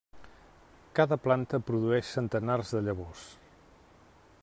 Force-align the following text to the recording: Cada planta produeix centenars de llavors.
Cada 0.99 1.17
planta 1.27 1.61
produeix 1.67 2.09
centenars 2.17 2.75
de 2.77 2.85
llavors. 2.89 3.27